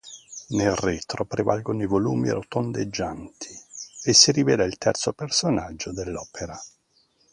[0.47, 3.49] Nel retro prevalgono i volumi rotondeggianti,
[4.05, 6.59] e si rivela il terzo personaggio dell'opera.